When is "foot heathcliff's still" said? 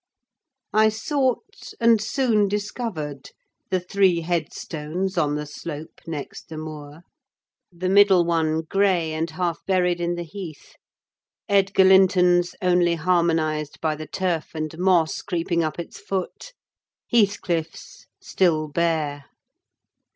15.99-18.67